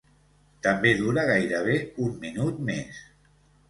També 0.67 0.93
dura 1.03 1.27
gairebé 1.33 1.79
un 2.09 2.19
minut 2.27 2.69
més. 2.75 3.09